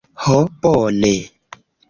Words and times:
Ho 0.21 0.37
bone! 0.63 1.13